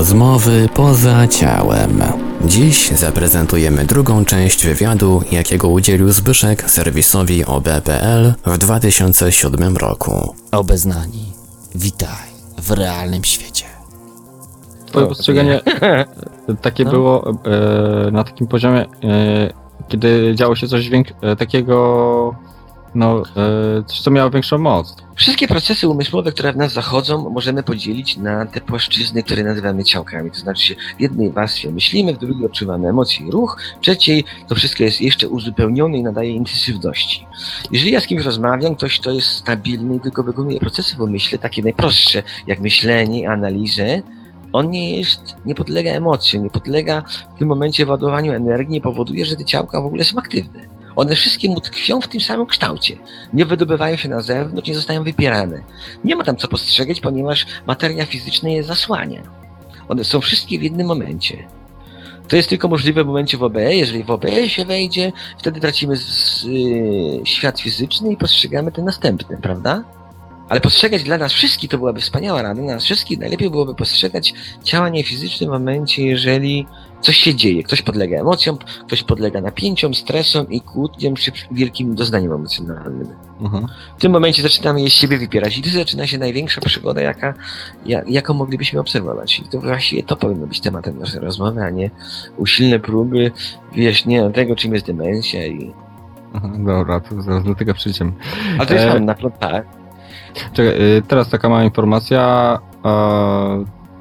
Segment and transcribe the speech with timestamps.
[0.00, 2.02] Rozmowy poza ciałem.
[2.44, 10.34] Dziś zaprezentujemy drugą część wywiadu, jakiego udzielił Zbyszek serwisowi OB.pl w 2007 roku.
[10.52, 11.32] Obeznani,
[11.74, 12.26] witaj
[12.58, 13.64] w realnym świecie.
[14.86, 15.60] Twoje postrzeganie
[16.62, 16.90] takie No.
[16.90, 18.86] było e, na takim poziomie, e,
[19.88, 22.34] kiedy działo się coś więk- e, takiego,
[22.96, 24.96] no, e, coś, co miało większą moc.
[25.14, 30.30] Wszystkie procesy umysłowe, które w nas zachodzą, możemy podzielić na te płaszczyzny, które nazywamy ciałkami.
[30.30, 34.54] To znaczy, w jednej warstwie myślimy, w drugiej odczuwamy emocje i ruch, w trzeciej to
[34.54, 37.26] wszystko jest jeszcze uzupełnione i nadaje intensywności.
[37.70, 41.38] Jeżeli ja z kimś rozmawiam, ktoś, kto jest stabilny i tylko wykonuje procesy w umyśle,
[41.38, 44.02] takie najprostsze, jak myślenie, analizę,
[44.52, 47.02] on nie jest, nie podlega emocjom, nie podlega
[47.36, 50.75] w tym momencie ładowaniu energii, nie powoduje, że te ciałka w ogóle są aktywne.
[50.96, 52.96] One wszystkie mu tkwią w tym samym kształcie
[53.32, 55.62] nie wydobywają się na zewnątrz, nie zostają wypierane.
[56.04, 59.22] Nie ma tam co postrzegać, ponieważ materia fizyczna je zasłania.
[59.88, 61.48] One są wszystkie w jednym momencie.
[62.28, 63.76] To jest tylko możliwe w momencie w OBE.
[63.76, 69.38] Jeżeli w OBE się wejdzie, wtedy tracimy z, y, świat fizyczny i postrzegamy ten następny,
[69.42, 69.84] prawda?
[70.48, 72.62] Ale postrzegać dla nas wszystkich to byłaby wspaniała rada.
[72.62, 74.34] Dla nas wszystkich najlepiej byłoby postrzegać
[74.64, 76.66] ciała niefizyczne w momencie, jeżeli
[77.00, 77.62] coś się dzieje.
[77.62, 83.08] Ktoś podlega emocjom, ktoś podlega napięciom, stresom i kłótniom czy wielkim doznaniom emocjonalnym.
[83.40, 83.66] Mhm.
[83.98, 87.34] W tym momencie zaczynamy je z siebie wypierać i tu zaczyna się największa przygoda, jaka,
[87.86, 89.38] ja, jaką moglibyśmy obserwować.
[89.38, 91.90] I to właściwie to powinno być tematem naszej rozmowy, a nie
[92.36, 93.30] usilne próby
[93.74, 95.72] wyjaśnienia tego, czym jest demensja i...
[96.34, 98.12] Aha, dobra, to zaraz do tego przejdziemy.
[98.58, 99.66] Ale to jest E, na plot, tak.
[100.52, 102.58] Czekaj, y, teraz taka mała informacja.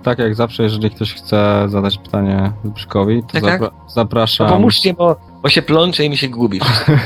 [0.06, 3.62] E, tak jak zawsze, jeżeli ktoś chce zadać pytanie Zbyszkowi, to Tak, tak.
[3.62, 4.48] zapra- zapraszam.
[4.48, 6.60] No pomóżcie, bo, bo się plączę i mi się gubi.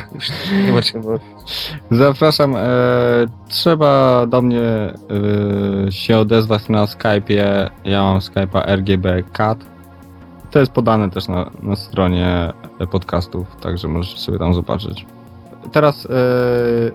[0.65, 1.19] Nie ma czym, bo...
[1.91, 2.55] Zapraszam.
[2.55, 2.61] E,
[3.47, 4.61] trzeba do mnie
[5.87, 7.69] e, się odezwać na Skype'ie.
[7.83, 9.65] Ja mam Skype'a RGB Cat.
[10.51, 12.53] To jest podane też na, na stronie
[12.91, 15.05] podcastów, także możecie sobie tam zobaczyć.
[15.71, 16.05] Teraz,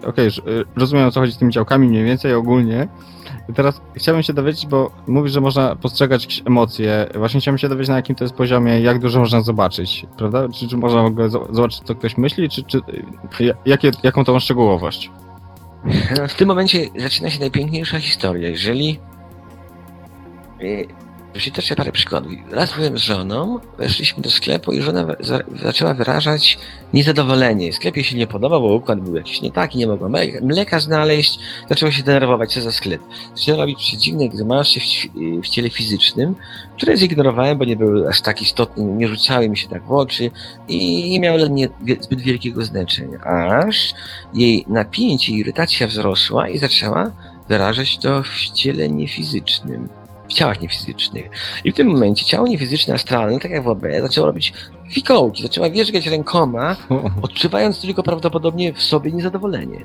[0.05, 2.89] e, okej, ż- e, rozumiem o co chodzi z tymi działkami mniej więcej ogólnie.
[3.55, 7.07] Teraz chciałbym się dowiedzieć, bo mówisz, że można postrzegać jakieś emocje.
[7.15, 10.49] Właśnie chciałbym się dowiedzieć, na jakim to jest poziomie, jak dużo można zobaczyć, prawda?
[10.49, 12.81] Czy, czy można w ogóle zo- zobaczyć, co ktoś myśli, czy, czy
[13.41, 15.11] ja- jakie, jaką ma szczegółowość?
[16.29, 18.49] W tym momencie zaczyna się najpiękniejsza historia.
[18.49, 18.99] Jeżeli.
[21.35, 22.33] Przytoczę parę przykładów.
[22.51, 26.59] Raz byłem z żoną, weszliśmy do sklepu i żona za, zaczęła wyrażać
[26.93, 27.73] niezadowolenie.
[27.73, 30.09] Sklepie się nie podobał, bo układ był jakiś nie taki, nie mogła
[30.43, 31.39] mleka znaleźć.
[31.69, 33.03] Zaczęła się denerwować, co za sklep.
[33.35, 34.85] Zaczęła robić przeciwne grymasy w,
[35.43, 36.35] w ciele fizycznym,
[36.77, 40.31] które zignorowałem, bo nie były aż tak istotne, nie rzucały mi się tak w oczy
[40.69, 41.69] i nie miały dla mnie
[42.01, 43.21] zbyt wielkiego znaczenia.
[43.21, 43.95] Aż
[44.35, 47.13] jej napięcie i irytacja wzrosła i zaczęła
[47.49, 49.89] wyrażać to w ciele niefizycznym,
[50.29, 51.31] w ciałach niefizycznych.
[51.65, 54.53] I w tym momencie ciało niefizyczne, astralne, tak jak w OB, zaczęło robić
[54.91, 56.77] fikołki, zaczęła wierzgać rękoma,
[57.23, 59.85] odczuwając tylko prawdopodobnie w sobie niezadowolenie.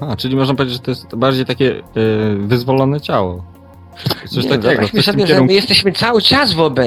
[0.00, 1.82] Aha, czyli można powiedzieć, że to jest bardziej takie e,
[2.36, 3.44] wyzwolone ciało.
[4.28, 4.88] Coś Nie, takiego.
[4.88, 5.46] Coś sobie, że kierunku.
[5.46, 6.80] my jesteśmy cały czas w OB,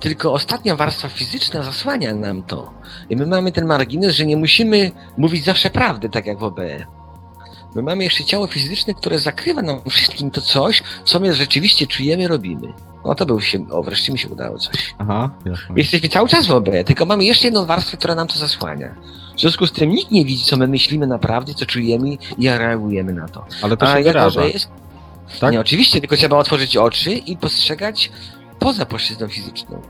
[0.00, 2.70] tylko ostatnia warstwa fizyczna zasłania nam to.
[3.10, 6.60] I my mamy ten margines, że nie musimy mówić zawsze prawdy, tak jak w OB.
[7.74, 12.28] My mamy jeszcze ciało fizyczne, które zakrywa nam wszystkim to coś, co my rzeczywiście czujemy,
[12.28, 12.72] robimy.
[13.04, 14.94] No to był się, o wreszcie mi się udało coś.
[14.98, 15.74] Aha, jasne.
[15.76, 18.94] Jesteśmy cały czas w OB, tylko mamy jeszcze jedną warstwę, która nam to zasłania.
[19.36, 23.12] W związku z tym nikt nie widzi, co my myślimy naprawdę, co czujemy i reagujemy
[23.12, 23.46] na to.
[23.62, 24.40] Ale to A się wyraża.
[24.42, 24.68] OB jest
[25.40, 25.52] Tak?
[25.52, 28.10] nie, oczywiście, tylko trzeba otworzyć oczy i postrzegać
[28.58, 29.82] poza płaszczyzną fizyczną.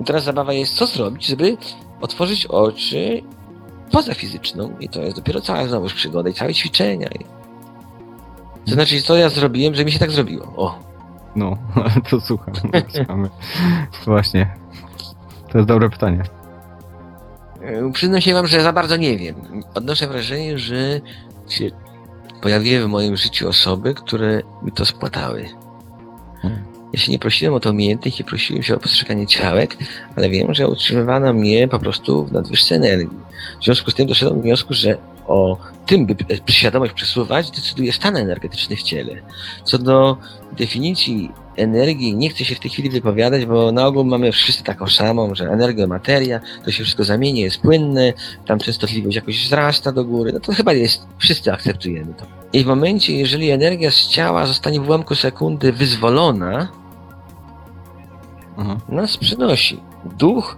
[0.00, 1.56] I teraz zabawa jest, co zrobić, żeby
[2.00, 3.22] otworzyć oczy
[3.92, 7.08] poza fizyczną i to jest dopiero cała znowu przygoda i całe ćwiczenia.
[7.08, 7.24] I...
[8.66, 10.44] To znaczy, co ja zrobiłem, że mi się tak zrobiło.
[10.56, 10.78] O,
[11.36, 11.56] No,
[12.10, 12.54] to słucham.
[12.94, 13.28] Słuchamy.
[14.04, 14.54] Właśnie.
[15.52, 16.22] To jest dobre pytanie.
[17.62, 19.34] E, Przyznam się wam, że za bardzo nie wiem.
[19.74, 21.00] Odnoszę wrażenie, że
[21.48, 21.70] się
[22.42, 25.48] pojawiły w moim życiu osoby, które mi to spłatały.
[26.42, 26.62] Hmm.
[26.92, 29.76] Ja się nie prosiłem o to umiejętność, nie prosiłem się o postrzeganie ciałek,
[30.16, 33.18] ale wiem, że utrzymywano mnie po prostu w nadwyżce energii.
[33.60, 35.56] W związku z tym doszedłem do wniosku, że o
[35.86, 36.14] tym, by
[36.52, 39.12] świadomość przesuwać, decyduje stan energetyczny w ciele.
[39.64, 40.16] Co do
[40.52, 44.86] definicji energii, nie chcę się w tej chwili wypowiadać, bo na ogół mamy wszyscy taką
[44.86, 48.12] samą, że energia, materia, to się wszystko zamienia, jest płynne,
[48.46, 52.26] tam częstotliwość jakoś wzrasta do góry, no to chyba jest, wszyscy akceptujemy to.
[52.52, 56.68] I w momencie, jeżeli energia z ciała zostanie w ułamku sekundy wyzwolona,
[58.56, 58.76] Aha.
[58.88, 59.80] nas przynosi.
[60.18, 60.56] Duch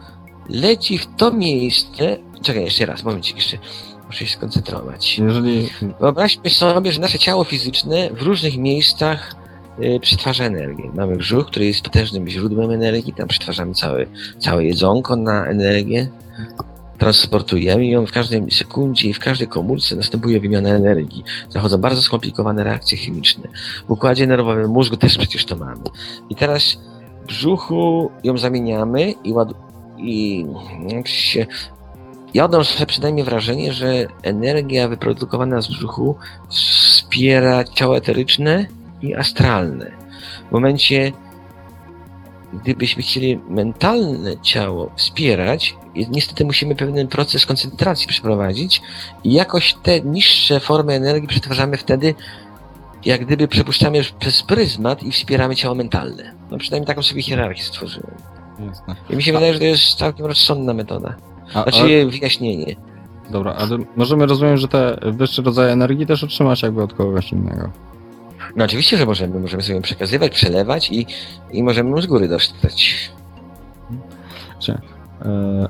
[0.48, 2.16] leci w to miejsce.
[2.42, 3.58] Czekaj, jeszcze raz, momencik jeszcze.
[4.06, 5.18] Muszę się skoncentrować.
[5.18, 5.68] Jeżeli.
[6.00, 9.34] Wyobraźmy sobie, że nasze ciało fizyczne w różnych miejscach
[9.82, 10.90] y, przetwarza energię.
[10.94, 14.06] Mamy brzuch, który jest potężnym źródłem energii, tam przetwarzamy całe,
[14.38, 16.08] całe jedzonko na energię,
[16.98, 21.24] transportujemy ją w każdej sekundzie i w każdej komórce następuje wymiana energii.
[21.48, 23.48] Zachodzą bardzo skomplikowane reakcje chemiczne.
[23.88, 25.82] W układzie nerwowym mózgu też przecież to mamy.
[26.30, 26.78] I teraz
[27.22, 29.48] w brzuchu ją zamieniamy i ład...
[29.98, 30.46] i
[31.04, 31.46] się
[32.34, 36.16] ja odnoszę przynajmniej wrażenie, że energia wyprodukowana z brzuchu
[36.48, 38.66] wspiera ciało eteryczne
[39.02, 39.90] i astralne.
[40.48, 41.12] W momencie,
[42.52, 45.76] gdybyśmy chcieli mentalne ciało wspierać,
[46.10, 48.82] niestety musimy pewien proces koncentracji przeprowadzić
[49.24, 52.14] i jakoś te niższe formy energii przetwarzamy wtedy,
[53.04, 56.34] jak gdyby przepuszczamy przez pryzmat i wspieramy ciało mentalne.
[56.50, 58.14] No przynajmniej taką sobie hierarchię stworzyłem.
[58.58, 58.96] Jasne.
[59.10, 61.14] I mi się wydaje, że to jest całkiem rozsądna metoda.
[61.54, 62.76] A, Znaczy wyjaśnienie.
[63.28, 67.32] a, dobra, ale możemy rozumiem, że te wyższe rodzaje energii też otrzymasz jakby od kogoś
[67.32, 67.70] innego.
[68.56, 69.40] No oczywiście, że możemy.
[69.40, 71.06] Możemy sobie ją przekazywać, przelewać i,
[71.52, 73.10] i możemy ją z góry dostać.
[74.68, 75.68] E,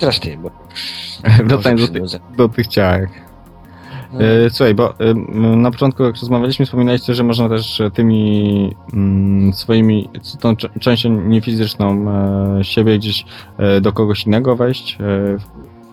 [0.00, 0.50] Teraz ty, bo...
[1.44, 3.10] wracając do, tych, do tych ciałek.
[4.14, 5.14] E, słuchaj, bo e,
[5.56, 10.08] na początku jak rozmawialiśmy, wspominaliście, że można też tymi mm, swoimi,
[10.40, 12.06] tą częścią niefizyczną
[12.60, 13.24] e, siebie gdzieś
[13.58, 14.98] e, do kogoś innego wejść.
[15.00, 15.36] E,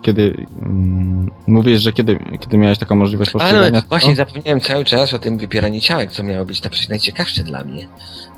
[0.02, 3.68] kiedy mm, mówisz, że kiedy, kiedy miałeś taką możliwość postrzegania...
[3.68, 7.44] Ale właśnie zapomniałem cały czas o tym wypieraniu ciałek, co miało być na przykład najciekawsze
[7.44, 7.88] dla mnie.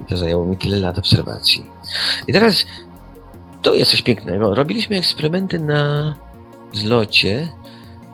[0.00, 1.66] I to zajęło mi tyle lat obserwacji.
[2.28, 2.66] I teraz
[3.62, 4.54] to jest coś pięknego.
[4.54, 6.14] Robiliśmy eksperymenty na
[6.72, 7.48] zlocie,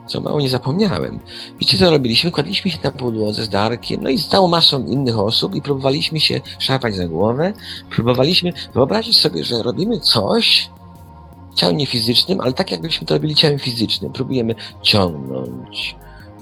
[0.07, 1.19] co mało nie zapomniałem.
[1.59, 2.31] Wiecie co robiliśmy?
[2.31, 6.19] Kładliśmy się na podłodze z Darkiem, no i z całą masą innych osób i próbowaliśmy
[6.19, 7.53] się szarpać za głowę.
[7.89, 10.69] Próbowaliśmy wyobrazić sobie, że robimy coś
[11.55, 14.11] ciałem niefizycznym, ale tak jakbyśmy to robili ciałem fizycznym.
[14.11, 15.95] Próbujemy ciągnąć,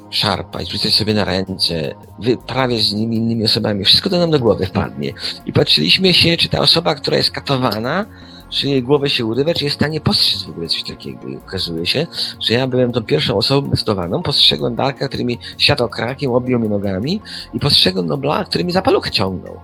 [0.09, 3.85] szarpać, rzucać sobie na ręce, wyprawiać z nimi innymi osobami.
[3.85, 5.13] Wszystko to nam do głowy wpadnie.
[5.45, 8.05] I patrzyliśmy się, czy ta osoba, która jest katowana,
[8.51, 11.27] czy jej głowę się urywa, czy jest w stanie postrzec w ogóle coś takiego.
[11.27, 12.07] I okazuje się,
[12.39, 14.23] że ja byłem tą pierwszą osobą testowaną.
[14.23, 17.21] Postrzegłem Darka, który mi siadał krakiem, objął mnie nogami
[17.53, 19.59] i postrzegłem Nobla, który mi za paluch ciągnął.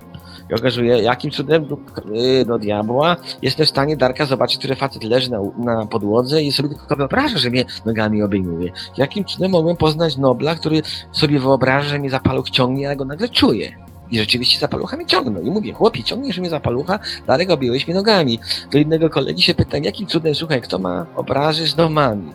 [0.52, 1.66] I okazuje, jakim cudem
[2.12, 6.52] yy, do diabła jestem w stanie Darka zobaczyć, który facet leży na, na podłodze i
[6.52, 8.72] sobie tylko wyobraża, że mnie nogami obejmuje.
[8.98, 10.82] Jakim cudem mogłem poznać Nobla, który
[11.12, 13.87] sobie wyobraża, że mnie za paluch ciągnie, a ja go nagle czuję.
[14.12, 15.44] I rzeczywiście za palucha mnie ciągnął.
[15.44, 18.40] I mówię, chłopie, ciągniesz mnie za palucha, Darek objąłeś mnie nogami.
[18.72, 22.34] Do innego kolegi się pytam, jakim cudem, słuchaj, kto ma obrazy z domami?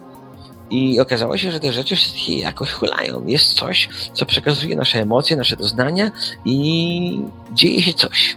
[0.71, 3.27] I okazało się, że te rzeczy wszystkie jakoś hulają.
[3.27, 6.11] Jest coś, co przekazuje nasze emocje, nasze doznania
[6.45, 7.21] i
[7.53, 8.37] dzieje się coś.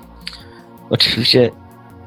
[0.90, 1.52] Oczywiście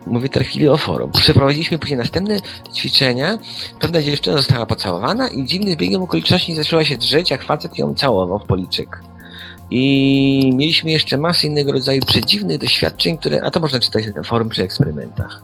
[0.06, 1.10] mówię teraz chwilę o forum.
[1.12, 2.40] Przeprowadziliśmy później następne
[2.74, 3.38] ćwiczenia.
[3.80, 8.38] Pewna dziewczyna została pocałowana i dziwnym biegiem okoliczności zaczęła się drzeć, jak facet ją całował
[8.38, 9.02] w policzek.
[9.70, 14.48] I mieliśmy jeszcze masę innego rodzaju przedziwnych doświadczeń, które, a to można czytać na forum
[14.48, 15.42] przy eksperymentach,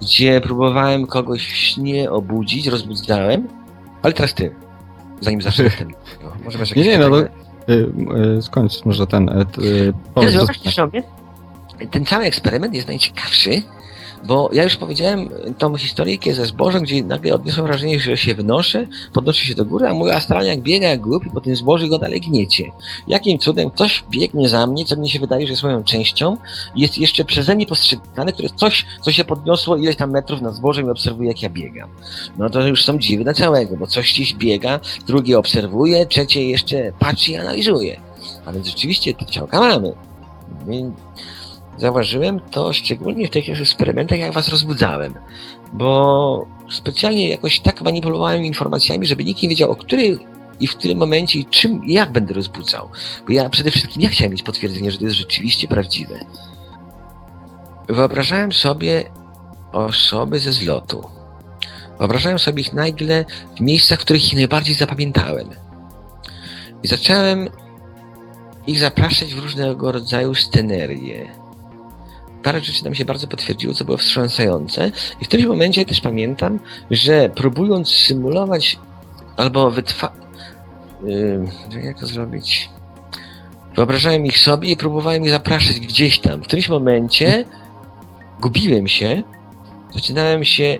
[0.00, 3.48] gdzie próbowałem kogoś w śnie obudzić, rozbudzałem,
[4.02, 4.54] ale teraz ty,
[5.20, 5.92] zanim zacznę ten.
[6.22, 7.28] no, Może masz Nie, jakieś nie, no to y,
[8.38, 9.28] y, skończ może ten...
[9.28, 11.02] Y, y, sobie,
[11.90, 13.62] ten cały eksperyment jest najciekawszy,
[14.26, 15.28] bo ja już powiedziałem
[15.58, 19.88] tą historyjkę ze zbożem, gdzie nagle odniosłem wrażenie, że się wynoszę, podnoszę się do góry,
[19.88, 22.64] a mój astralniak biega jak głupi po tym zbożu go dalej gniecie.
[23.08, 26.36] Jakim cudem ktoś biegnie za mnie, co mi się wydaje, że jest moją częścią,
[26.76, 30.86] jest jeszcze przeze mnie postrzegane, które coś, co się podniosło ileś tam metrów nad zbożem
[30.86, 31.88] i obserwuje, jak ja biegam.
[32.38, 36.92] No to już są dziwy na całego, bo coś gdzieś biega, drugie obserwuje, trzecie jeszcze
[36.98, 38.00] patrzy i analizuje.
[38.46, 39.92] A więc rzeczywiście te ciałka mamy.
[41.78, 45.14] Zauważyłem to szczególnie w takich eksperymentach, jak was rozbudzałem,
[45.72, 50.18] bo specjalnie jakoś tak manipulowałem informacjami, żeby nikt nie wiedział, o której
[50.60, 52.88] i w którym momencie i czym i jak będę rozbudzał.
[53.26, 56.18] Bo ja przede wszystkim ja chciałem mieć potwierdzenie, że to jest rzeczywiście prawdziwe.
[57.88, 59.04] Wyobrażałem sobie
[59.72, 61.04] osoby ze zlotu.
[61.98, 63.24] Wyobrażałem sobie ich nagle
[63.56, 65.50] w miejscach, w których ich najbardziej zapamiętałem.
[66.82, 67.48] I zacząłem
[68.66, 71.45] ich zapraszać w różnego rodzaju scenerie.
[72.46, 74.92] Parę rzeczy nam się bardzo potwierdziło, co było wstrząsające.
[75.20, 76.58] I w tym momencie też pamiętam,
[76.90, 78.78] że próbując symulować
[79.36, 80.12] albo wytwa...
[81.04, 82.70] Yy, jak to zrobić?
[83.74, 86.42] Wyobrażałem ich sobie i próbowałem ich zapraszać gdzieś tam.
[86.42, 87.44] W którymś momencie
[88.40, 89.22] gubiłem się,
[89.94, 90.78] zaczynałem się...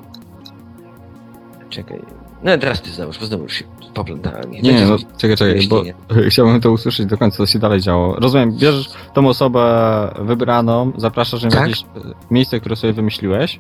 [1.71, 2.26] Czekaj.
[2.43, 3.65] No teraz ty załóż, bo znowu już się
[3.95, 4.51] poplątałem.
[4.51, 5.83] Nie, nie, no czekaj, czekaj, bo
[6.31, 8.15] chciałbym to usłyszeć do końca, co się dalej działo.
[8.15, 11.63] Rozumiem, bierzesz tą osobę wybraną, zapraszasz ją w Tak.
[11.63, 11.87] jakieś e,
[12.31, 13.59] miejsce, które sobie wymyśliłeś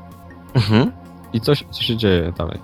[0.54, 0.92] Mhm.
[1.32, 2.58] i coś, co się dzieje dalej.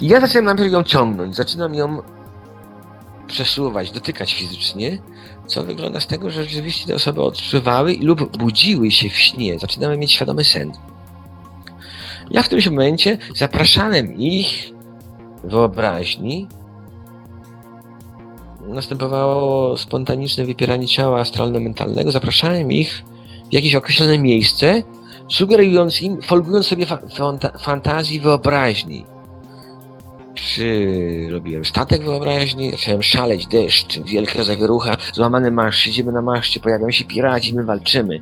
[0.00, 2.02] I Ja zaczynam najpierw ją ciągnąć, zaczynam ją
[3.26, 4.98] przesuwać, dotykać fizycznie,
[5.46, 9.98] co wygląda z tego, że rzeczywiście te osoby odczuwały lub budziły się w śnie, zaczynały
[9.98, 10.72] mieć świadomy sen.
[12.30, 14.75] Ja w którymś momencie zapraszałem ich
[15.46, 16.48] wyobraźni.
[18.68, 22.10] Następowało spontaniczne wypieranie ciała astralno-mentalnego.
[22.10, 23.04] Zapraszałem ich
[23.50, 24.82] w jakieś określone miejsce,
[25.28, 29.04] sugerując im, folgując sobie fa- fanta- fantazji wyobraźni.
[30.34, 36.90] Czy robiłem statek wyobraźni, zacząłem szaleć, deszcz, wielka zawierucha, złamany masz, siedzimy na maszcie, pojawiają
[36.90, 38.20] się piraci, my walczymy.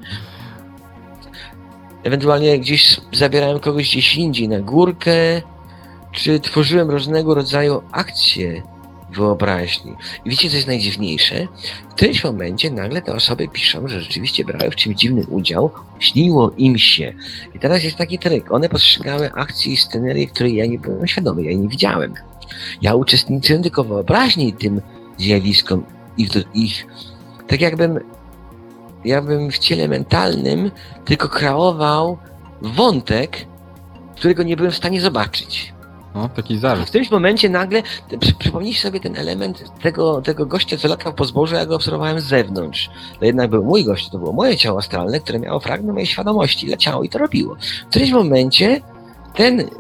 [2.03, 5.43] Ewentualnie gdzieś zabierałem kogoś gdzieś indziej na górkę,
[6.15, 8.63] czy tworzyłem różnego rodzaju akcje
[9.11, 9.93] wyobraźni.
[10.25, 11.47] I wiecie, co jest najdziwniejsze?
[11.91, 16.53] W którymś momencie nagle te osoby piszą, że rzeczywiście brały w czymś dziwnym udział, śniło
[16.57, 17.15] im się.
[17.55, 18.53] I teraz jest taki tryk.
[18.53, 22.15] One postrzegały akcje i scenerie, której ja nie byłem świadomy, ja jej nie widziałem.
[22.83, 24.81] Ja uczestniczyłem tylko wyobraźni tym
[25.19, 25.85] zjawiskom,
[26.17, 26.87] ich, ich
[27.47, 28.01] tak jakbym,
[29.05, 30.71] jakbym w ciele mentalnym
[31.05, 32.19] tylko kreował
[32.63, 33.47] wątek,
[34.17, 35.74] którego nie byłem w stanie zobaczyć.
[36.15, 36.87] No, taki W zarzut.
[36.87, 37.83] którymś momencie nagle,
[38.21, 42.25] przy, sobie ten element tego, tego gościa, co latał po zbożu, ja go obserwowałem z
[42.25, 42.91] zewnątrz.
[43.19, 46.67] To jednak był mój gość, to było moje ciało astralne, które miało fragment mojej świadomości,
[46.67, 47.57] leciało i to robiło.
[47.87, 48.81] W którymś momencie
[49.35, 49.71] ten,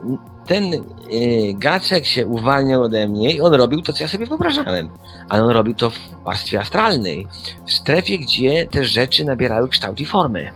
[0.47, 0.81] ten yy,
[1.55, 4.91] gacek się uwalniał ode mnie i on robił to, co ja sobie wyobrażałem.
[5.29, 7.26] Ale on robił to w warstwie astralnej,
[7.67, 10.50] w strefie, gdzie te rzeczy nabierały kształt i formę.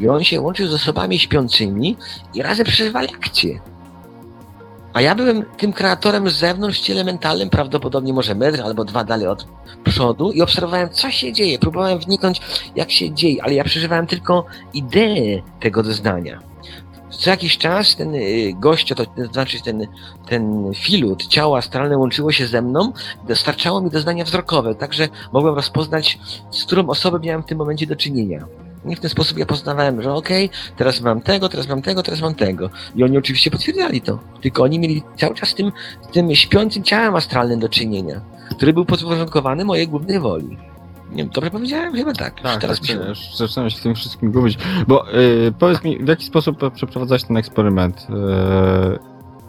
[0.00, 1.96] I on się łączył z osobami śpiącymi
[2.34, 3.60] i razem przeżywali akcje.
[4.92, 9.04] A ja byłem tym kreatorem z zewnątrz w ciele mentalnym, prawdopodobnie może metr albo dwa
[9.04, 9.46] dalej od
[9.84, 11.58] przodu i obserwowałem, co się dzieje.
[11.58, 12.40] Próbowałem wniknąć,
[12.76, 14.44] jak się dzieje, ale ja przeżywałem tylko
[14.74, 16.40] ideę tego doznania.
[17.10, 19.86] Co jakiś czas ten y, gość, to, to znaczy ten,
[20.28, 22.92] ten filut, ciało astralne łączyło się ze mną,
[23.28, 26.18] dostarczało mi doznania wzrokowe, także mogłem rozpoznać,
[26.50, 28.46] z którą osobą miałem w tym momencie do czynienia.
[28.84, 32.20] I w ten sposób ja poznawałem, że okej, teraz mam tego, teraz mam tego, teraz
[32.20, 32.70] mam tego.
[32.94, 34.18] I oni oczywiście potwierdzali to.
[34.40, 35.72] Tylko oni mieli cały czas z tym,
[36.12, 38.20] tym śpiącym ciałem astralnym do czynienia,
[38.50, 40.58] który był podporządkowany mojej głównej woli.
[41.10, 41.94] Nie wiem, dobrze powiedziałem?
[41.94, 42.40] Chyba tak.
[42.40, 42.94] Tak, teraz tak, się...
[42.94, 44.58] już zaczynam się tym wszystkim gubić.
[44.88, 48.00] Bo y, powiedz mi, w jaki sposób przeprowadzałeś ten eksperyment?
[48.00, 48.04] Y,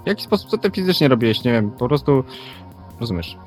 [0.04, 1.44] w jaki sposób, co ty fizycznie robiłeś?
[1.44, 2.24] Nie wiem, po prostu
[3.00, 3.38] rozumiesz.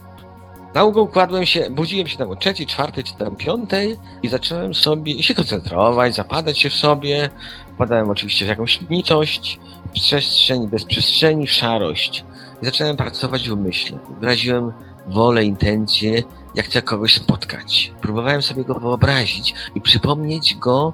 [0.74, 5.22] Nałogą kładłem się, budziłem się tam o trzeciej, czwartej czy tam piątej i zacząłem sobie
[5.22, 7.30] się koncentrować, zapadać się w sobie.
[7.74, 12.24] Wpadałem oczywiście w jakąś nitość, w przestrzeń bez przestrzeni, w szarość.
[12.62, 13.98] I zacząłem pracować w umyśle.
[14.20, 14.72] Wyraziłem
[15.06, 16.22] wolę, intencje,
[16.54, 17.92] jak chcę kogoś spotkać.
[18.00, 20.92] Próbowałem sobie go wyobrazić i przypomnieć go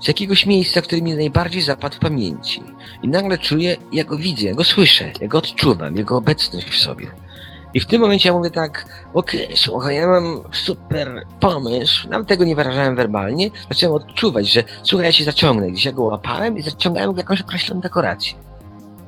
[0.00, 2.62] z jakiegoś miejsca, które mi najbardziej zapadł w pamięci.
[3.02, 6.78] I nagle czuję, ja go widzę, ja go słyszę, ja go odczuwam, jego obecność w
[6.78, 7.06] sobie.
[7.74, 12.44] I w tym momencie ja mówię tak, okej, słuchaj, ja mam super pomysł, nam tego
[12.44, 16.62] nie wyrażałem werbalnie, zacząłem odczuwać, że słuchaj, ja się zaciągnę, gdzieś ja go łapałem i
[16.62, 18.32] zaciągałem go jakąś określoną dekorację.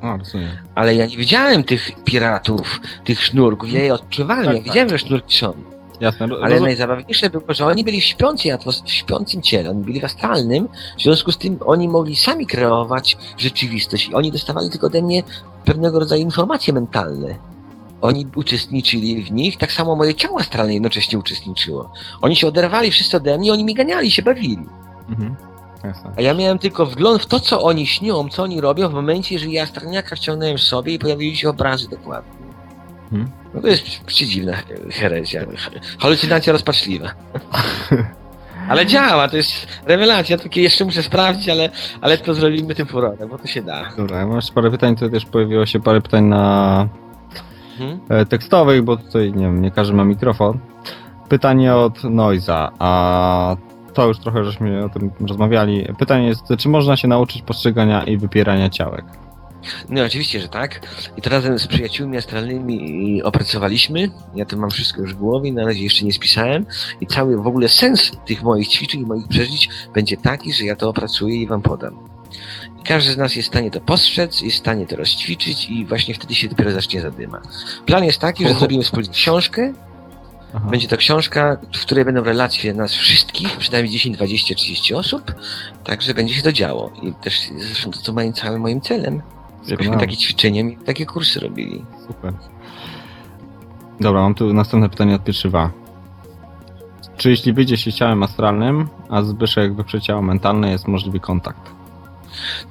[0.02, 0.50] Rozumiem.
[0.74, 4.68] Ale ja nie widziałem tych piratów, tych sznurków, ja je odczuwałem, Tak, ja tak.
[4.68, 5.52] widziałem, że sznurki są.
[6.00, 6.28] Jasne.
[6.42, 8.52] Ale rozum- najzabawniejsze było, że oni byli w śpiącej
[8.84, 13.16] w śpiącym ciele, oni byli w astralnym, w związku z tym oni mogli sami kreować
[13.36, 15.22] rzeczywistość i oni dostawali tylko ode mnie
[15.64, 17.34] pewnego rodzaju informacje mentalne.
[18.00, 21.92] Oni uczestniczyli w nich, tak samo moje ciało astralne jednocześnie uczestniczyło.
[22.22, 24.66] Oni się oderwali wszyscy ode mnie, oni mi ganiali, się bawili.
[25.08, 25.36] Mhm.
[26.16, 29.34] A ja miałem tylko wgląd w to, co oni śnią, co oni robią w momencie,
[29.34, 32.32] jeżeli ja astralniaka wciągnąłem w sobie i pojawiły się obrazy dokładnie.
[33.12, 33.30] Mhm.
[33.54, 34.52] No to jest przeciwna
[34.90, 35.46] herezja,
[35.98, 37.10] halucynacja rozpaczliwa.
[38.68, 39.52] Ale działa, to jest
[39.86, 43.92] rewelacja, takie jeszcze muszę sprawdzić, ale, ale to zrobimy tym furorem, bo to się da.
[43.96, 46.88] Dobra, jeszcze parę pytań, tutaj też pojawiło się parę pytań na
[47.80, 48.00] Mhm.
[48.08, 50.58] e, tekstowych, bo tutaj, nie wiem, nie każdy ma mikrofon.
[51.28, 53.56] Pytanie od Noiza, a
[53.94, 55.86] to już trochę żeśmy o tym rozmawiali.
[55.98, 59.04] Pytanie jest, czy można się nauczyć postrzegania i wypierania ciałek?
[59.88, 60.80] No oczywiście, że tak.
[61.16, 64.10] I to razem z przyjaciółmi astralnymi opracowaliśmy.
[64.34, 66.66] Ja to mam wszystko już w głowie, na razie jeszcze nie spisałem.
[67.00, 70.76] I cały w ogóle sens tych moich ćwiczeń i moich przeżyć będzie taki, że ja
[70.76, 72.19] to opracuję i wam podam.
[72.84, 76.14] Każdy z nas jest w stanie to postrzec, jest w stanie to rozćwiczyć i właśnie
[76.14, 77.40] wtedy się dopiero zacznie zadyma.
[77.86, 79.72] Plan jest taki, że zrobimy wspólnie książkę.
[80.54, 80.68] Aha.
[80.70, 85.34] Będzie to książka, w której będą relacje nas wszystkich, przynajmniej 10, 20, 30 osób.
[85.84, 86.92] Także będzie się to działo.
[87.02, 89.22] I też zresztą to, co moim całym moim celem.
[89.68, 91.84] Żebyśmy takie ćwiczenia i takie kursy robili.
[92.06, 92.32] Super.
[94.00, 95.70] Dobra, mam tu następne pytanie od Pieszywa.
[97.16, 101.79] Czy jeśli wyjdzie się ciałem astralnym, a Zbyszek wyprze ciało mentalne, jest możliwy kontakt?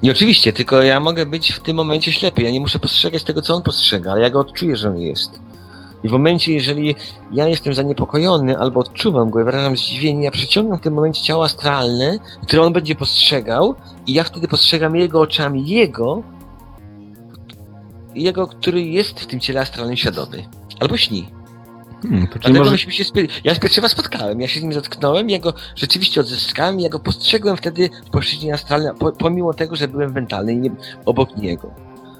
[0.02, 2.42] Nie oczywiście, tylko ja mogę być w tym momencie ślepy.
[2.42, 5.40] Ja nie muszę postrzegać tego, co on postrzega, ale ja go odczuję, że on jest.
[6.04, 6.94] I w momencie, jeżeli
[7.32, 11.44] ja jestem zaniepokojony albo odczuwam go i wyrażam zdziwienie, ja przyciągam w tym momencie ciało
[11.44, 13.74] astralne, które on będzie postrzegał
[14.06, 16.22] i ja wtedy postrzegam jego oczami jego,
[18.14, 20.44] jego, który jest w tym ciele astralnym świadomy.
[20.80, 21.39] Albo śni.
[22.02, 22.70] Hmm, to Dlatego może...
[22.70, 23.04] myśmy się.
[23.44, 26.98] Ja się raz spotkałem, ja się z nim zetknąłem, ja go rzeczywiście odzyskałem, ja go
[26.98, 30.70] postrzegłem wtedy w płaszczyźnie astralnej, po, pomimo tego, że byłem mentalny nie,
[31.04, 31.74] obok niego.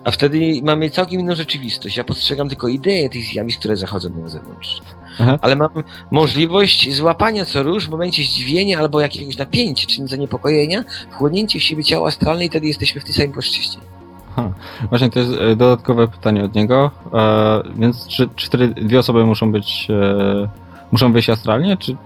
[0.04, 1.96] A wtedy mamy całkiem inną rzeczywistość.
[1.96, 4.80] Ja postrzegam tylko idee tych zjawisk, które zachodzą na zewnątrz.
[5.18, 5.38] Aha.
[5.42, 5.70] Ale mam
[6.10, 11.84] możliwość złapania co róż w momencie zdziwienia albo jakiegoś napięcia czy zaniepokojenia, wchłonięcie w siebie
[11.84, 13.99] ciała astralne i wtedy jesteśmy w tej samej płaszczyźnie.
[14.36, 14.50] Aha.
[14.88, 16.90] Właśnie to jest e, dodatkowe pytanie od niego.
[17.14, 19.88] E, więc czy, wtedy dwie osoby muszą być.
[19.90, 20.48] E,
[20.92, 21.96] muszą wyjść astralnie, czy.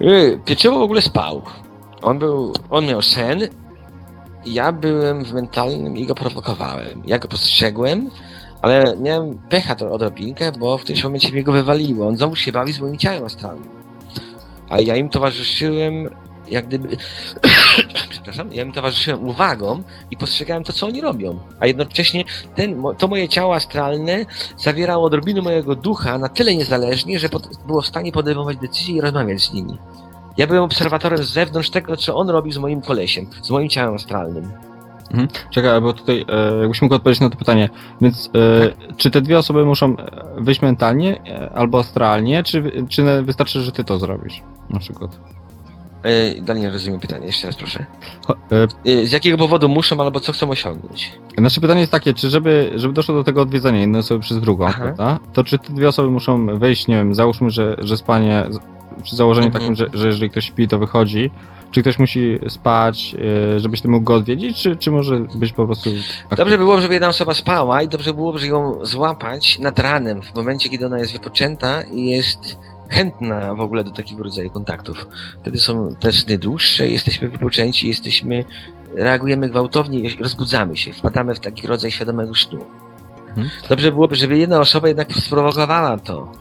[0.00, 1.42] Yy, Pieczyło w ogóle spał.
[2.02, 3.40] On był, on miał sen.
[4.46, 7.02] Ja byłem w mentalnym i go prowokowałem.
[7.06, 8.10] Ja go postrzegłem,
[8.62, 12.08] ale miałem pecha to odrobinkę, bo w tym momencie mnie go wywaliło.
[12.08, 13.68] On znowu się bawi z moim ciałem astralnym.
[14.70, 16.08] A ja im towarzyszyłem
[16.50, 16.96] jak gdyby...
[18.10, 21.38] Przepraszam, ja im towarzyszyłem uwagą i postrzegałem to, co oni robią.
[21.60, 22.24] A jednocześnie
[22.56, 27.82] ten, to moje ciało astralne zawierało odrobinę mojego ducha na tyle niezależnie, że pod, było
[27.82, 29.78] w stanie podejmować decyzje i rozmawiać z nimi.
[30.36, 33.94] Ja byłem obserwatorem z zewnątrz tego, co on robił z moim kolesiem, z moim ciałem
[33.94, 34.52] astralnym.
[35.50, 37.68] Czekaj, bo tutaj e, jakbyś mógł odpowiedzieć na to pytanie.
[38.00, 43.22] Więc e, czy te dwie osoby muszą e, wyjść mentalnie e, albo astralnie, czy, czy
[43.22, 44.42] wystarczy, że ty to zrobisz?
[44.70, 45.39] Na przykład.
[46.42, 47.86] Dalej nie rozumiem pytania, jeszcze raz proszę.
[48.26, 51.12] Cho- e, Yy, z jakiego powodu muszą albo co chcą osiągnąć?
[51.38, 54.66] Nasze pytanie jest takie, czy żeby, żeby doszło do tego odwiedzenia jednej osoby przez drugą,
[54.66, 54.78] Aha.
[54.82, 55.18] prawda?
[55.32, 58.58] To czy te dwie osoby muszą wejść, nie wiem, załóżmy, że, że spanie, z-
[59.02, 59.62] przy założeniu Mhm.
[59.62, 61.30] takim, że, że jeżeli ktoś śpi, to wychodzi,
[61.70, 63.16] czy ktoś musi spać,
[63.56, 65.90] e, żebyś ty mógł go odwiedzić, czy, czy może być po prostu...
[66.36, 70.34] Dobrze byłoby, żeby jedna osoba spała i dobrze byłoby, żeby ją złapać nad ranem, w
[70.34, 72.58] momencie, kiedy ona jest wypoczęta i jest
[72.90, 75.06] chętna w ogóle do takiego rodzaju kontaktów.
[75.42, 78.44] Wtedy są te sny dłuższe, jesteśmy wypoczęci, jesteśmy,
[78.94, 82.64] reagujemy gwałtownie i rozbudzamy się, wpadamy w taki rodzaj świadomego snu.
[83.28, 83.50] Mhm.
[83.68, 86.32] Dobrze byłoby, żeby jedna osoba jednak sprowokowała to.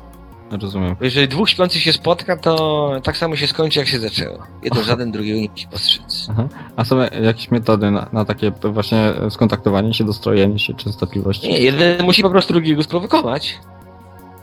[0.62, 0.96] Rozumiem.
[1.00, 4.38] Bo jeżeli dwóch śpiących się spotka, to tak samo się skończy, jak się zaczęło.
[4.64, 6.28] Jeden żaden drugiego nie musi postrzec.
[6.76, 11.50] A są jakieś metody na, na takie właśnie skontaktowanie się, dostrojenie się, częstotliwości?
[11.50, 13.60] Nie, jeden musi po prostu drugiego sprowokować.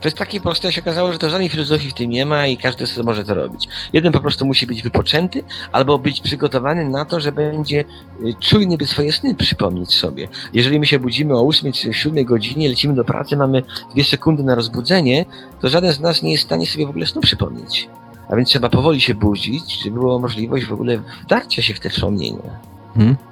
[0.01, 2.57] To jest takie proste, się okazało, że to żadnej filozofii w tym nie ma i
[2.57, 3.67] każdy sobie może to robić.
[3.93, 8.77] Jeden po prostu musi być wypoczęty, albo być przygotowany na to, że będzie y, czujny,
[8.77, 10.27] by swoje sny przypomnieć sobie.
[10.53, 14.43] Jeżeli my się budzimy o 8 czy 7 godzinie, lecimy do pracy, mamy dwie sekundy
[14.43, 15.25] na rozbudzenie,
[15.61, 17.89] to żaden z nas nie jest w stanie sobie w ogóle snu przypomnieć.
[18.29, 21.89] A więc trzeba powoli się budzić, żeby była możliwość w ogóle wdarcia się w te
[21.89, 22.59] wspomnienia.
[22.95, 23.26] Mhm.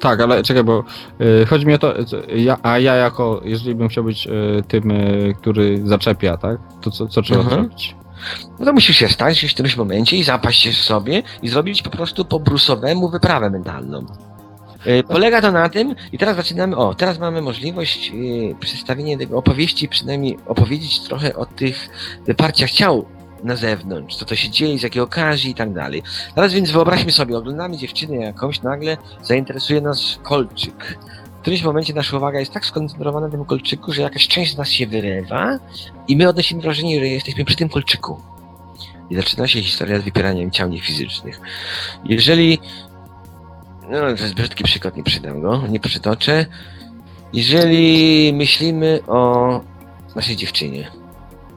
[0.00, 0.84] Tak, ale czekaj, bo
[1.42, 1.94] y, chodzi mi o to,
[2.36, 6.58] ja, a ja jako, jeżeli bym chciał być y, tym, y, który zaczepia, tak?
[6.80, 7.60] To co, co trzeba Mhm.
[7.62, 7.96] zrobić?
[8.58, 11.82] No to musisz się stać w którymś momencie i zapaść się w sobie i zrobić
[11.82, 14.06] po prostu po brusowemu wyprawę mentalną.
[14.86, 19.38] Yy, Polega to na tym, i teraz zaczynamy, o, teraz mamy możliwość yy, przedstawienia tego
[19.38, 21.88] opowieści, przynajmniej opowiedzieć trochę o tych
[22.26, 23.04] wyparciach ciał
[23.44, 26.02] na zewnątrz, co to się dzieje, z jakiej okazji i tak dalej.
[26.34, 30.98] Teraz więc wyobraźmy sobie, oglądamy dziewczynę jakąś, nagle zainteresuje nas kolczyk.
[31.38, 34.58] W którymś momencie nasza uwaga jest tak skoncentrowana na tym kolczyku, że jakaś część z
[34.58, 35.58] nas się wyrywa
[36.08, 38.20] i my odnosimy wrażenie, że jesteśmy przy tym kolczyku.
[39.10, 41.40] I zaczyna się historia z wypieraniem ciał niefizycznych.
[42.04, 42.58] Jeżeli.
[43.90, 46.46] No, to jest brzydki przykład, nie przydam go, nie przytoczę.
[47.32, 49.60] Jeżeli myślimy o
[50.16, 50.90] naszej dziewczynie,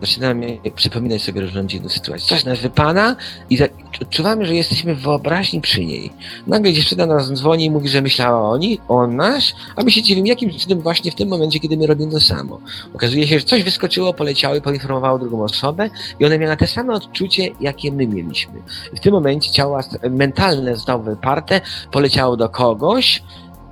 [0.06, 2.28] zaczynamy przypominać sobie dziwną sytuację.
[2.28, 3.16] Coś nas wypada
[3.50, 3.58] i
[4.02, 6.12] odczuwamy, że jesteśmy w wyobraźni przy niej.
[6.48, 10.02] Nagle dziewczyna nas dzwoni i mówi, że myślała o niej, o nas, a my się
[10.02, 12.60] dziwimy, jakim cudem właśnie w tym momencie, kiedy my robimy to samo.
[12.94, 15.90] Okazuje się, że coś wyskoczyło, poleciało i poinformowało drugą osobę
[16.20, 18.54] i ona miała te same odczucie, jakie my mieliśmy.
[18.94, 21.62] I w tym momencie ciało mentalne zostało wyparte,
[21.92, 23.24] poleciało do kogoś,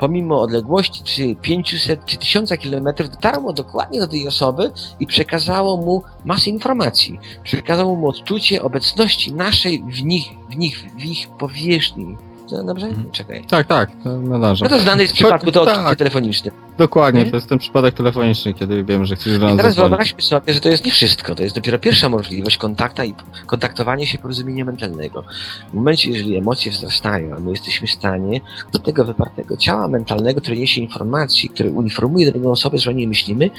[0.02, 6.04] pomimo odległości czy 500 czy 1000 kilometrów, dotarło dokładnie do tej osoby i przekazało mu
[6.26, 7.20] masę informacji.
[7.44, 12.18] Przekazało mu odczucie obecności naszej w nich, w nich, w ich powierzchni.
[12.66, 12.86] Dobrze?
[12.88, 13.12] Mhm.
[13.12, 13.46] Czekaj.
[13.50, 13.90] Tak, tak,
[14.22, 14.64] należy.
[14.64, 15.78] No to znany jest w przypadku to Tak.
[15.78, 16.52] odczucie telefoniczne.
[16.78, 17.32] Dokładnie, Mhm.
[17.32, 19.90] to jest ten przypadek telefoniczny, kiedy wiem, że chcesz do I nas teraz zadzwonić.
[19.90, 21.36] wyobraźmy sobie, że to jest nie wszystko.
[21.36, 23.14] To jest dopiero pierwsza możliwość kontakta i
[23.46, 25.24] kontaktowania się porozumienia mentalnego.
[25.70, 28.42] W momencie, jeżeli emocje wzrastają, a my jesteśmy w stanie
[28.74, 33.08] do tego wypartego ciała mentalnego, które niesie informacji, które uniformuje drugą osobę, że o niej
[33.08, 33.50] myślimy,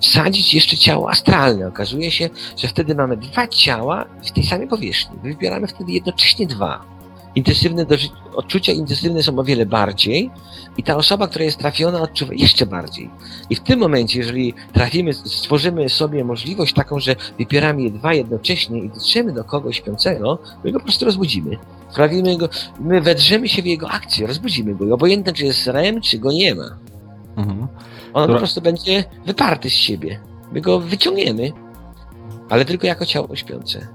[0.00, 1.68] wsadzić jeszcze ciało astralne.
[1.68, 5.16] Okazuje się, że wtedy mamy dwa ciała w tej samej powierzchni.
[5.22, 6.95] Wybieramy wtedy jednocześnie dwa.
[7.36, 10.30] Intensywne doży- odczucia intensywne są o wiele bardziej
[10.76, 13.10] i ta osoba, która jest trafiona, odczuwa jeszcze bardziej.
[13.50, 18.78] I w tym momencie, jeżeli trafimy, stworzymy sobie możliwość taką, że wypieramy je dwa jednocześnie
[18.80, 21.58] i dotrzemy do kogoś śpiącego, my go po prostu rozbudzimy.
[21.90, 22.48] Sprawimy go,
[22.80, 24.84] my wedrzemy się w jego akcję, rozbudzimy go.
[24.84, 26.78] I obojętne, czy jest REM, czy go nie ma.
[27.36, 27.60] Mhm.
[27.60, 27.68] On
[28.22, 28.34] Dobra.
[28.34, 30.20] po prostu będzie wyparty z siebie.
[30.52, 31.52] My go wyciągniemy,
[32.50, 33.86] ale tylko jako ciało śpiące.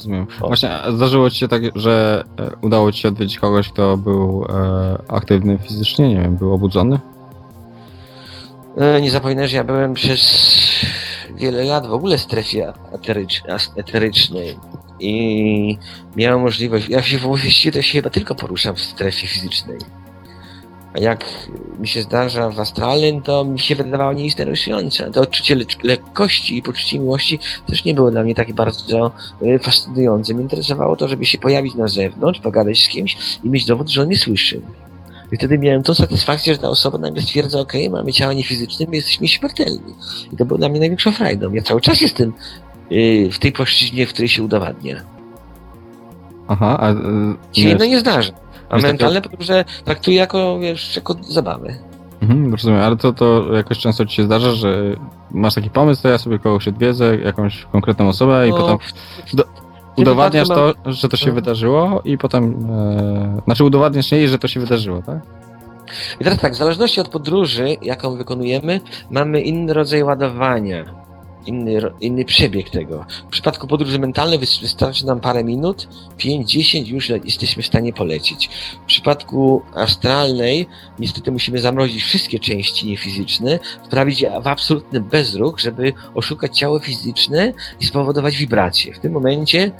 [0.00, 0.26] Rozumiem.
[0.40, 0.46] O.
[0.46, 4.98] Właśnie zdarzyło ci się tak, że e, udało ci się odwiedzić kogoś, kto był e,
[5.08, 7.00] aktywny fizycznie, nie wiem, był obudzony?
[8.76, 10.50] E, Nie zapominaj, że ja byłem przez
[11.36, 13.42] wiele lat w ogóle w strefie eterycz,
[13.76, 14.56] eterycznej
[15.00, 15.78] i
[16.16, 19.78] miałem możliwość, ja się właściwie to się chyba tylko poruszam w strefie fizycznej.
[20.94, 21.24] A jak
[21.80, 25.10] mi się zdarza w astralnym, to mi się wydawało nieinteresujące.
[25.10, 29.10] To odczucie le- lekkości i poczucie miłości też nie było dla mnie takie bardzo
[29.42, 30.34] e, fascynujące.
[30.34, 34.00] Mnie interesowało to, żeby się pojawić na zewnątrz, pogadać z kimś i mieć dowód, że
[34.02, 34.60] on mnie słyszy.
[35.32, 38.96] I wtedy miałem tą satysfakcję, że ta osoba nagle stwierdza, ok, mamy ciało niefizyczne, my
[38.96, 39.94] jesteśmy śmiertelni.
[40.32, 41.52] I to było dla mnie największą frajdą.
[41.52, 42.32] Ja cały czas jestem
[42.90, 45.00] yy, w tej płaszczyźnie, w której się udowadnia.
[46.48, 46.94] Aha, a e,
[47.52, 48.32] Się nie inno nie zdarza.
[48.70, 51.74] A Jest mentalne podróże traktuję jako, wiesz, jako zabawę.
[52.22, 54.82] Mhm, rozumiem, ale to, to jakoś często ci się zdarza, że
[55.30, 58.78] masz taki pomysł, to ja sobie kogoś odwiedzę, jakąś konkretną osobę i No, potem
[59.34, 59.44] do-
[59.96, 61.34] udowadniasz to, że to się Mhm.
[61.34, 65.18] wydarzyło i potem, e, znaczy udowadniasz jej, że to się wydarzyło, tak?
[66.20, 68.80] I teraz tak, w zależności od podróży, jaką wykonujemy,
[69.10, 70.84] mamy inny rodzaj ładowania,
[71.46, 73.04] inny, inny przebieg tego.
[73.26, 78.50] W przypadku podróży mentalnej wys- wystarczy nam parę minut, 5-10 już jesteśmy w stanie polecieć.
[78.82, 80.66] W przypadku astralnej
[80.98, 87.52] niestety musimy zamrozić wszystkie części niefizyczne, wprawić je w absolutny bezruch, żeby oszukać ciało fizyczne
[87.80, 88.94] i spowodować wibracje.
[88.94, 89.72] W tym momencie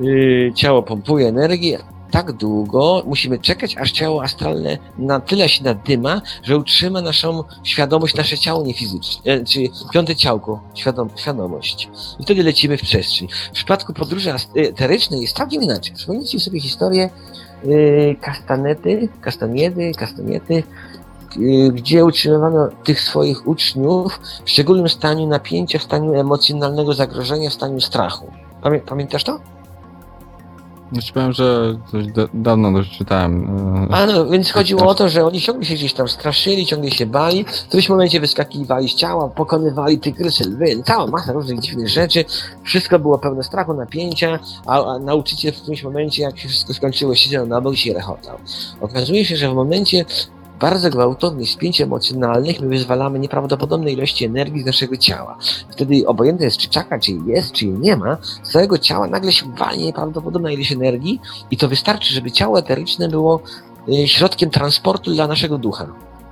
[0.00, 1.78] yy, ciało pompuje energię,
[2.10, 8.14] tak długo musimy czekać, aż ciało astralne na tyle się nadyma, że utrzyma naszą świadomość,
[8.14, 11.88] nasze ciało niefizyczne, e, czyli piąte ciałko, świadom, świadomość.
[12.20, 13.28] I wtedy lecimy w przestrzeń.
[13.50, 15.94] W przypadku podróży eterycznej jest całkiem inaczej.
[15.94, 17.10] Przypomnijcie sobie historię
[17.64, 20.62] yy, kastanety, kastaniedy, kastaniety,
[21.36, 27.54] yy, gdzie utrzymywano tych swoich uczniów w szczególnym stanie napięcia, w stanie emocjonalnego zagrożenia, w
[27.54, 28.32] stanie strachu.
[28.62, 29.40] Pamię- pamiętasz to?
[30.92, 33.44] Znaczy powiem, że coś da, dawno dość czytałem.
[33.90, 36.90] e, A no, więc chodziło o to, że oni ciągle się gdzieś tam straszyli, ciągle
[36.90, 41.88] się bali, w którymś momencie wyskakiwali z ciała, pokonywali tygrysy, lwy, cała masa różnych dziwnych
[41.88, 42.24] rzeczy,
[42.62, 47.14] wszystko było pełne strachu, napięcia, a, a nauczyciel w którymś momencie, jak się wszystko skończyło,
[47.14, 48.38] siedział na bok i się rechotał.
[48.80, 50.04] Okazuje się, że w momencie
[50.60, 55.38] bardzo gwałtownych spięć emocjonalnych my wyzwalamy nieprawdopodobne ilości energii z naszego ciała.
[55.70, 59.32] Wtedy obojętne jest, czy czaka, czy jest, czy jej nie ma, z całego ciała nagle
[59.32, 63.40] się wali nieprawdopodobna ilość energii i to wystarczy, żeby ciało eteryczne było
[63.88, 65.86] y, środkiem transportu dla naszego ducha.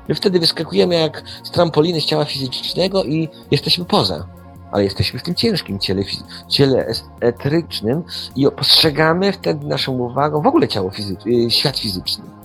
[0.09, 4.27] My wtedy wyskakujemy jak z trampoliny z ciała fizycznego i jesteśmy poza.
[4.73, 6.03] Ale jesteśmy w tym ciężkim ciele,
[6.49, 6.87] ciele
[7.21, 8.03] eterycznym
[8.37, 12.36] i postrzegamy wtedy naszą uwagą w ogóle ciało fizy- y, świat fizyczny.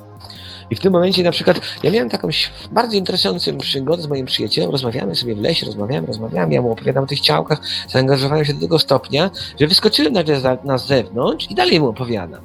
[0.72, 2.28] I w tym momencie na przykład ja miałem taką
[2.72, 7.04] bardzo interesującą przygodę z moim przyjacielem, rozmawiamy sobie w lesie, rozmawiamy, rozmawiamy, ja mu opowiadam
[7.04, 11.80] o tych ciałkach, zaangażowałem się do tego stopnia, że wyskoczyłem za, na zewnątrz i dalej
[11.80, 12.42] mu opowiadam.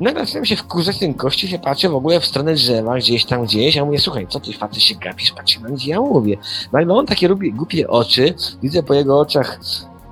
[0.00, 3.44] Nagle zacząłem się wkurzać ten gościu, się patrzę w ogóle w stronę drzewa, gdzieś tam,
[3.44, 6.36] gdzieś, a ja mówię, słuchaj, co ty facet się gapisz, patrz na gdzie ja mówię.
[6.72, 9.60] Nagle on takie robi głupie oczy, widzę po jego oczach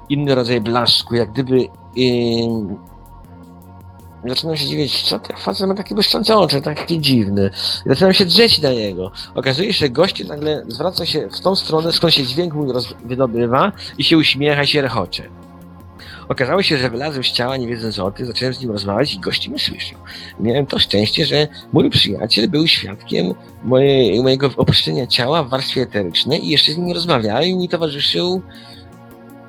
[0.08, 1.68] inny rodzaj blasku, jak gdyby...
[1.96, 2.95] Yy...
[4.28, 7.50] Zaczynam się dziwić, co ten facet ma takie błyszczące oczy, takie dziwne.
[7.86, 9.12] I zaczynam się drzeć na niego.
[9.34, 12.68] Okazuje się, że gość nagle zwraca się w tą stronę, skąd się dźwięk mój
[13.04, 15.22] wydobywa i się uśmiecha się rechocze.
[16.28, 19.20] Okazało się, że wylazłem z ciała, nie wiedząc o tym, zacząłem z nim rozmawiać i
[19.20, 19.98] gości mnie słyszał.
[20.40, 26.46] Miałem to szczęście, że mój przyjaciel był świadkiem mojej, mojego opuszczenia ciała w warstwie eterycznej
[26.46, 28.42] i jeszcze z nim rozmawiałem i mi towarzyszył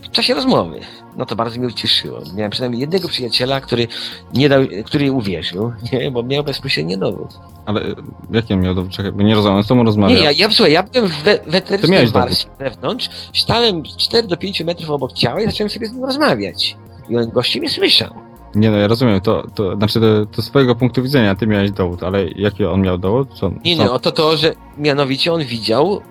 [0.08, 0.80] w czasie rozmowy.
[1.18, 2.20] No to bardzo mnie ucieszyło.
[2.36, 3.88] Miałem przynajmniej jednego przyjaciela, który
[4.34, 7.30] nie dał, który uwierzył, nie, bo miał bezpośredni dowód.
[7.66, 7.96] Ale e,
[8.32, 8.92] jaki on miał dowód?
[8.92, 10.18] Czekaj, bo nie rozumiem, z tobą rozmawiał.
[10.18, 12.28] Nie, ja, ja słuchaj, ja byłem w, we- w To eterycznej miałeś dowód.
[12.30, 16.78] warstwie wewnątrz, stałem 4 do 5 metrów obok ciała i zacząłem sobie z nim rozmawiać.
[17.10, 18.14] I on gości mnie słyszał.
[18.56, 21.72] Nie no, ja rozumiem, to, to znaczy to, to z twojego punktu widzenia ty miałeś
[21.72, 23.30] dowód, ale jaki on miał dowód?
[23.40, 23.84] Co, Nie, co?
[23.84, 26.02] nie, oto to, że mianowicie on widział,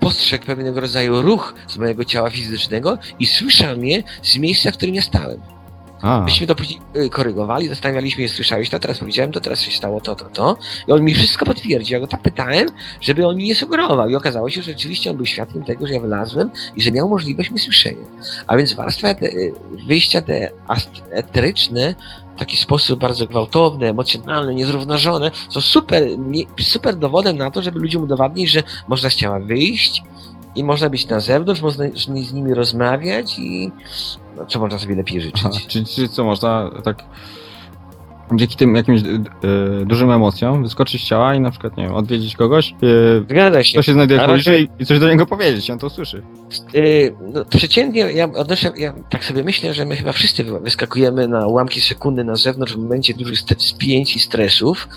[0.00, 4.94] postrzegł pewnego rodzaju ruch z mojego ciała fizycznego i słyszał mnie z miejsca, w którym
[4.94, 5.40] ja stałem.
[6.02, 9.70] A, Myśmy to później y, korygowali, zastanawialiśmy się, słyszałeś to, teraz powiedziałem to, teraz się
[9.70, 10.56] stało to, to, to.
[10.88, 11.94] I on mi wszystko potwierdził.
[11.94, 12.68] Ja go tak pytałem,
[13.00, 14.08] żeby on mi nie sugerował.
[14.08, 17.08] I okazało się, że rzeczywiście on był świadkiem tego, że ja wylazłem i że miał
[17.08, 18.04] możliwość mi słyszenia.
[18.46, 19.52] A więc warstwa te, y,
[19.86, 20.50] wyjścia te
[21.10, 21.94] eteryczne
[22.36, 26.02] w taki sposób bardzo gwałtowny, emocjonalny, niezrównoważony, są super,
[26.60, 30.02] super dowodem na to, żeby ludziom udowadnić, że można z ciała wyjść
[30.56, 31.84] i można być na zewnątrz, można
[32.24, 33.72] z nimi rozmawiać i
[34.36, 35.42] no, co można sobie lepiej życzyć.
[35.46, 37.04] Aha, czyli, czyli co, można tak
[38.34, 42.36] dzięki tym jakimś y, dużym emocjom wyskoczyć z ciała i na przykład, nie wiem, odwiedzić
[42.36, 43.72] kogoś, y, Zgadza się.
[43.72, 46.22] kto się znajduje w okolicy i coś do niego powiedzieć, on to usłyszy.
[46.74, 51.28] Yy, no, przeciętnie ja odnoszę, ja tak sobie myślę, że my chyba wszyscy wy- wyskakujemy
[51.28, 54.88] na ułamki sekundy na zewnątrz w momencie dużych spięć i stresów,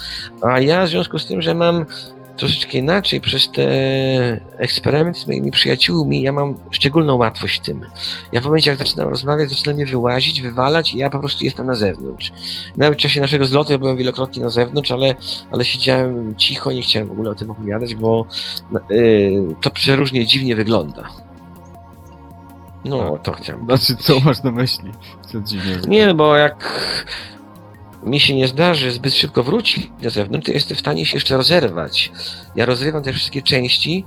[0.41, 1.85] a ja w związku z tym, że mam
[2.37, 3.65] troszeczkę inaczej przez te
[4.57, 7.81] eksperymenty z moimi przyjaciółmi, ja mam szczególną łatwość w tym.
[8.31, 11.67] Ja w momencie, jak zaczynam rozmawiać, zaczyna mnie wyłazić, wywalać i ja po prostu jestem
[11.67, 12.31] na zewnątrz.
[12.77, 15.15] Nawet w czasie naszego zlotu ja byłem wielokrotnie na zewnątrz, ale,
[15.51, 18.25] ale siedziałem cicho, nie chciałem w ogóle o tym opowiadać, bo
[18.89, 21.09] yy, to przeróżnie dziwnie wygląda.
[22.85, 23.65] No, to chciałem.
[23.65, 24.91] Znaczy, co masz na myśli?
[25.31, 25.77] Co dziwnie.
[25.87, 26.65] Nie, bo jak
[28.05, 31.37] mi się nie zdarzy zbyt szybko wrócić na zewnątrz, to jestem w stanie się jeszcze
[31.37, 32.11] rozerwać.
[32.55, 34.05] Ja rozrywam te wszystkie części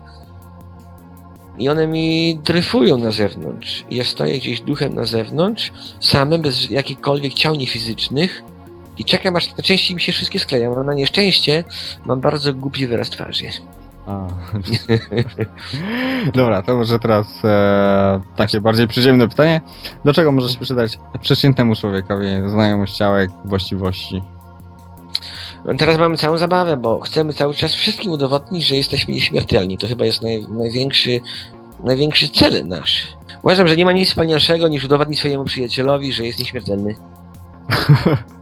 [1.59, 3.85] i one mi dryfują na zewnątrz.
[3.91, 8.43] Ja stoję gdzieś duchem na zewnątrz, samym, bez jakichkolwiek ciał niefizycznych
[8.99, 10.85] i czekam, aż te części mi się wszystkie skleją.
[10.85, 11.65] Na nieszczęście
[12.05, 13.45] mam bardzo głupi wyraz twarzy.
[14.09, 14.27] A.
[16.39, 19.61] Dobra, to może teraz e, takie bardziej przyziemne pytanie.
[20.05, 24.23] Do czego może się przydać przeciętnemu człowiekowi znajomość ciała jak właściwości?
[25.65, 29.79] No Teraz mamy całą zabawę, bo chcemy cały czas wszystkim udowodnić, że jesteśmy nieśmiertelni.
[29.79, 31.21] To chyba jest naj, największy,
[31.85, 33.17] największy cel nasz.
[33.43, 36.95] Uważam, że nie ma nic wspanialszego niż udowodnić swojemu przyjacielowi, że jest nieśmiertelny.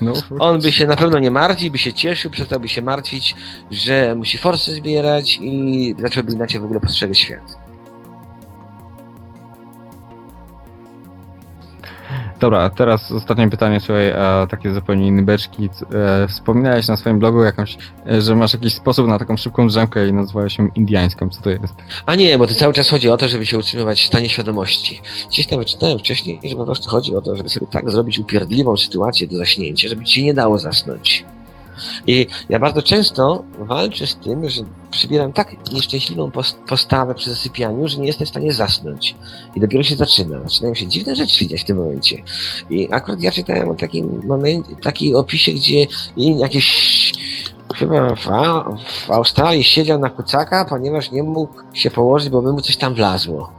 [0.00, 3.34] No, On by się na pewno nie martwił, by się cieszył, przestałby się martwić,
[3.70, 7.65] że musi forsy zbierać i zacząłby inaczej w ogóle postrzegać świat.
[12.40, 15.68] Dobra, teraz ostatnie pytanie, słuchaj, a takie zupełnie inne beczki.
[15.94, 17.78] E, wspominałeś na swoim blogu jakąś,
[18.10, 21.28] e, że masz jakiś sposób na taką szybką drzemkę i nazwałeś ją indiańską.
[21.28, 21.74] Co to jest?
[22.06, 25.00] A nie, bo to cały czas chodzi o to, żeby się utrzymywać w stanie świadomości.
[25.28, 28.76] Gdzieś tam wyczytałem wcześniej, że po prostu chodzi o to, żeby sobie tak zrobić upierdliwą
[28.76, 31.24] sytuację do zaśnięcia, żeby ci nie dało zasnąć.
[32.06, 37.88] I ja bardzo często walczę z tym, że przybieram tak nieszczęśliwą pos- postawę przy zasypianiu,
[37.88, 39.14] że nie jestem w stanie zasnąć.
[39.56, 40.40] I dopiero się zaczyna.
[40.42, 42.22] Zaczynają się dziwne rzeczy dziać w tym momencie.
[42.70, 45.86] I akurat ja czytałem o takim momencie, takiej opisie, gdzie
[46.16, 47.12] jakieś
[47.74, 48.26] chyba w,
[49.06, 52.94] w Australii siedział na kucaka, ponieważ nie mógł się położyć, bo by mu coś tam
[52.94, 53.55] wlazło.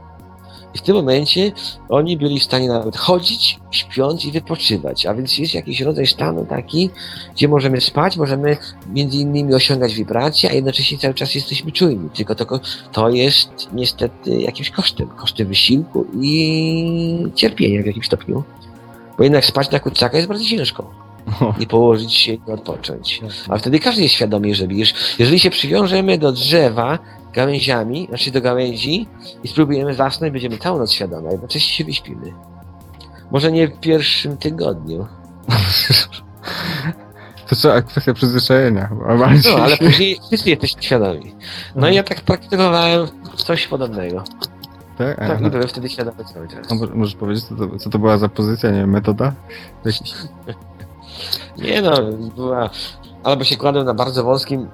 [0.74, 1.52] I w tym momencie
[1.88, 5.06] oni byli w stanie nawet chodzić, śpiąc i wypoczywać.
[5.06, 6.90] A więc jest jakiś rodzaj stanu taki,
[7.34, 8.56] gdzie możemy spać, możemy
[8.92, 12.10] między innymi osiągać wibracje, a jednocześnie cały czas jesteśmy czujni.
[12.10, 12.60] Tylko to,
[12.92, 15.08] to jest niestety jakimś kosztem.
[15.08, 18.42] Kosztem wysiłku i cierpienia w jakimś stopniu.
[19.18, 21.08] Bo jednak spać na kucaka jest bardzo ciężko.
[21.60, 23.20] I położyć się i odpocząć.
[23.48, 26.98] A wtedy każdy jest świadomy, że wiesz, jeżeli się przywiążemy do drzewa
[27.32, 29.08] gałęziami, znaczy do gałęzi
[29.44, 32.32] i spróbujemy zasnąć, będziemy całą noc świadome, a jednocześnie się wyśpimy.
[33.30, 35.06] Może nie w pierwszym tygodniu.
[37.48, 38.90] To trzeba kwestia przyzwyczajenia.
[39.08, 41.34] No, ale później wszyscy jesteśmy świadomi.
[41.76, 44.24] No i ja tak praktykowałem coś podobnego.
[44.98, 45.16] Tak?
[45.16, 46.70] Tak, i byłem wtedy świadomy cały czas.
[46.70, 49.32] Mo- możesz powiedzieć, co to, co to była za pozycja, nie wiem, metoda?
[51.58, 52.02] Nie no,
[52.36, 52.70] była...
[53.24, 54.68] Albo się kładłem na bardzo wąskim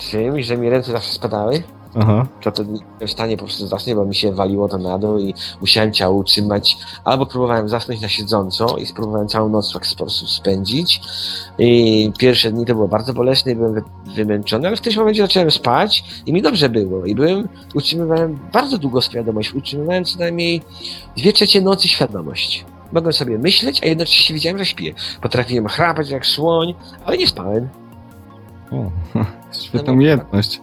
[0.00, 1.62] czymś, że mi ręce zawsze spadały.
[1.94, 2.26] Aha.
[2.54, 5.34] to byłem w stanie po prostu zasnąć, bo mi się waliło to na dół i
[5.60, 6.76] musiałem ciało utrzymać.
[7.04, 11.00] Albo próbowałem zasnąć na siedząco i spróbowałem całą noc w taki sposób spędzić.
[11.58, 13.82] I pierwsze dni to było bardzo bolesne i byłem wy-
[14.14, 17.04] wymęczony, ale w tym momencie zacząłem spać i mi dobrze było.
[17.04, 20.62] I byłem, utrzymywałem bardzo długo świadomość, utrzymywałem co najmniej
[21.16, 22.64] dwie trzecie nocy świadomość.
[22.92, 24.94] Mogłem sobie myśleć, a jednocześnie wiedziałem, że śpię.
[25.22, 27.68] Potrafiłem chrapać jak słoń, ale nie spałem.
[28.72, 28.76] O,
[29.52, 30.60] świetna umiejętność.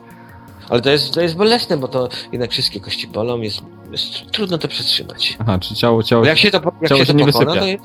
[0.69, 4.57] Ale to jest, to jest bolesne, bo to jednak wszystkie kości bolą, jest, jest trudno
[4.57, 5.37] to przetrzymać.
[5.39, 7.45] Aha, czy ciało, ciało, Bo jak się to, jak ciało się się to nie pokona,
[7.51, 7.65] wysypia.
[7.67, 7.83] jest,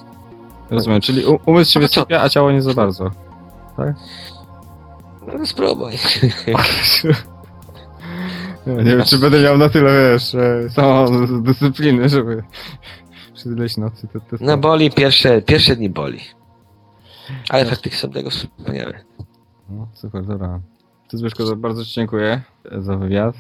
[0.70, 3.10] rozumiem, czyli u- umysł się No wysypia, a ciało nie za bardzo.
[5.38, 5.92] no spróbuj.
[8.66, 12.42] No, nie wiem, czy będę miał na tyle, wiesz, e, samą dyscypliny, żeby
[13.34, 16.20] przez ileś nocy to, to No boli pierwsze, pierwsze dni boli.
[17.48, 19.00] Ale efekty są tego wspaniałe.
[19.70, 20.60] No, super, dobra.
[21.12, 22.42] Zbyszko, za- bardzo Ci dziękuję
[22.78, 23.36] za wywiad.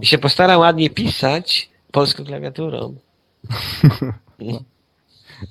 [0.00, 2.94] I się postaram ładnie pisać polską klawiaturą.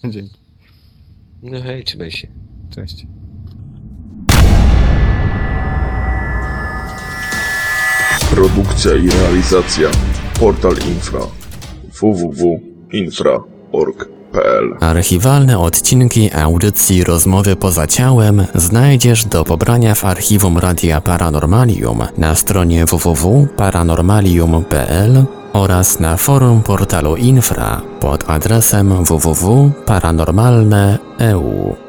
[0.03, 0.39] Dzięki.
[1.43, 2.27] No hej, trzymaj się.
[2.75, 3.05] Cześć.
[8.31, 9.89] Produkcja i realizacja
[10.39, 11.19] Portal Infra
[14.79, 22.85] Archiwalne odcinki audycji Rozmowy poza ciałem znajdziesz do pobrania w archiwum Radia Paranormalium na stronie
[22.85, 31.88] www.paranormalium.pl oraz na forum portalu Infra pod adresem www.paranormalne.eu.